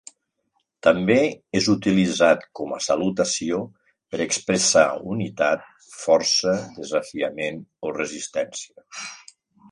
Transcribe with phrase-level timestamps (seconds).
[0.85, 1.15] També
[1.57, 3.59] és utilitzat com a salutació
[4.13, 4.85] per expressar
[5.15, 8.87] unitat, força, desafiament o resistència.